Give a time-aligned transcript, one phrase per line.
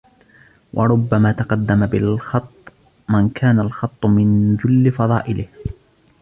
[0.73, 2.53] وَرُبَّمَا تَقَدَّمَ بِالْخَطِّ
[3.09, 5.47] مَنْ كَانَ الْخَطُّ مِنْ جُلِّ فَضَائِلِهِ